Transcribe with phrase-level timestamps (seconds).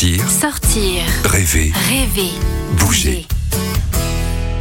[0.00, 2.30] Sortir, Sortir, rêver, rêver,
[2.78, 3.26] bouger.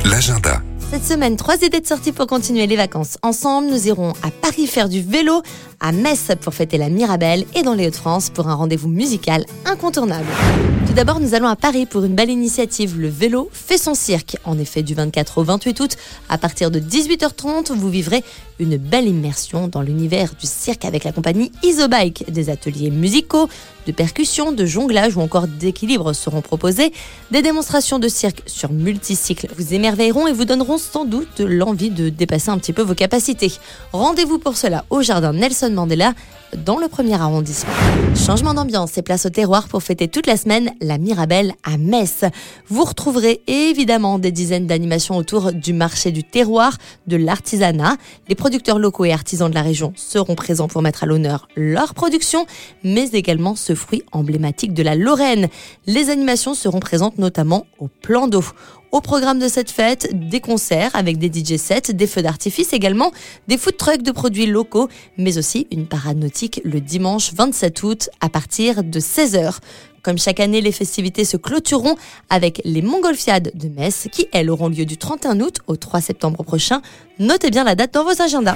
[0.04, 0.62] L'agenda.
[0.92, 3.18] Cette semaine, trois idées de sortie pour continuer les vacances.
[3.21, 5.41] Ensemble, nous irons à Paris faire du vélo,
[5.79, 10.28] à Metz pour fêter la Mirabelle et dans les Hauts-de-France pour un rendez-vous musical incontournable.
[10.88, 13.00] Tout d'abord, nous allons à Paris pour une belle initiative.
[13.00, 14.36] Le vélo fait son cirque.
[14.44, 15.98] En effet, du 24 au 28 août,
[16.28, 18.24] à partir de 18h30, vous vivrez
[18.60, 22.30] une belle immersion dans l'univers du cirque avec la compagnie Isobike.
[22.32, 23.48] Des ateliers musicaux,
[23.92, 26.92] de de jonglage ou encore d'équilibre seront proposés.
[27.32, 32.09] Des démonstrations de cirque sur multicycle vous émerveilleront et vous donneront sans doute l'envie de
[32.09, 33.52] dépasser un petit peu vos capacités.
[33.94, 36.14] Rendez-vous pour cela au jardin Nelson Mandela
[36.56, 37.73] dans le premier arrondissement.
[38.16, 42.25] Changement d'ambiance et place au terroir pour fêter toute la semaine la Mirabelle à Metz.
[42.67, 47.98] Vous retrouverez évidemment des dizaines d'animations autour du marché du terroir, de l'artisanat.
[48.28, 51.94] Les producteurs locaux et artisans de la région seront présents pour mettre à l'honneur leur
[51.94, 52.45] production,
[52.84, 55.47] mais également ce fruit emblématique de la Lorraine.
[55.86, 58.44] Les animations seront présentes notamment au plan d'eau.
[58.91, 63.11] Au programme de cette fête, des concerts avec des DJ sets, des feux d'artifice également,
[63.47, 68.09] des food trucks de produits locaux, mais aussi une parade nautique le dimanche 27 août
[68.19, 69.59] à partir de 16h.
[70.03, 71.95] Comme chaque année, les festivités se clôtureront
[72.30, 76.44] avec les Montgolfiades de Metz qui, elles, auront lieu du 31 août au 3 septembre
[76.44, 76.81] prochain.
[77.19, 78.56] Notez bien la date dans vos agendas.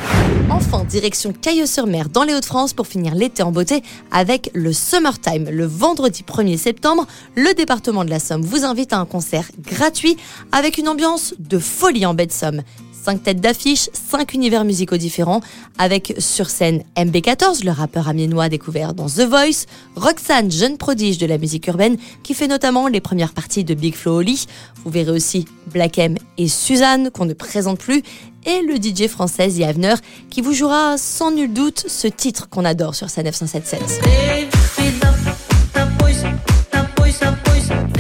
[0.50, 5.50] Enfin, direction Cailleux-sur-Mer dans les Hauts-de-France pour finir l'été en beauté avec le Summertime.
[5.50, 10.16] Le vendredi 1er septembre, le département de la Somme vous invite à un concert gratuit
[10.52, 12.62] avec une ambiance de folie en baie de Somme.
[13.04, 15.42] 5 têtes d'affiche, 5 univers musicaux différents,
[15.78, 21.26] avec sur scène MB14, le rappeur amiénois découvert dans The Voice, Roxane, jeune prodige de
[21.26, 24.46] la musique urbaine, qui fait notamment les premières parties de Big Flo Oli.
[24.84, 28.04] Vous verrez aussi Black M et Suzanne, qu'on ne présente plus,
[28.46, 29.96] et le DJ français Yavner,
[30.30, 33.82] qui vous jouera sans nul doute ce titre qu'on adore sur sa 977.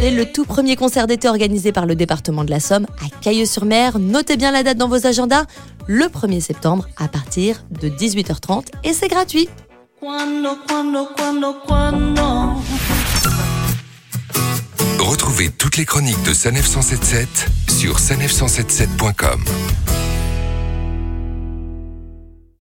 [0.03, 3.99] C'est le tout premier concert d'été organisé par le département de la Somme à Cailleux-sur-Mer.
[3.99, 5.45] Notez bien la date dans vos agendas,
[5.87, 9.47] le 1er septembre à partir de 18h30 et c'est gratuit.
[14.99, 19.39] Retrouvez toutes les chroniques de Sanef 177 sur sanef177.com.